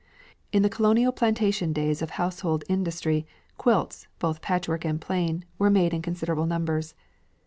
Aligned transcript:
In 0.51 0.63
the 0.63 0.67
colonial 0.69 1.11
plantation 1.11 1.73
days 1.73 2.01
of 2.01 2.09
household 2.17 2.63
industry 2.67 3.23
quilts, 3.59 4.07
both 4.17 4.41
patchwork 4.41 4.83
and 4.83 4.99
plain, 4.99 5.45
were 5.59 5.69
made 5.69 5.93
in 5.93 6.01
considerable 6.01 6.47
numbers. 6.47 6.95